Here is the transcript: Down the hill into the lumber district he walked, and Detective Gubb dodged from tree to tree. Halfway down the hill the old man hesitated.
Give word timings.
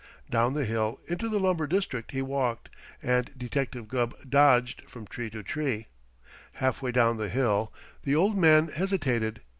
Down 0.31 0.55
the 0.55 0.65
hill 0.65 0.99
into 1.05 1.29
the 1.29 1.39
lumber 1.39 1.67
district 1.67 2.09
he 2.09 2.23
walked, 2.23 2.69
and 3.03 3.31
Detective 3.37 3.87
Gubb 3.87 4.15
dodged 4.27 4.81
from 4.89 5.05
tree 5.05 5.29
to 5.29 5.43
tree. 5.43 5.89
Halfway 6.53 6.91
down 6.91 7.17
the 7.17 7.29
hill 7.29 7.71
the 8.01 8.15
old 8.15 8.35
man 8.35 8.69
hesitated. 8.69 9.41